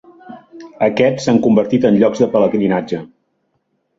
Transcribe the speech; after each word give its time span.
Aquests 0.85 1.27
s'han 1.27 1.41
convertit 1.43 1.85
en 1.91 1.99
llocs 2.03 2.23
de 2.25 2.29
pelegrinatge. 2.37 3.05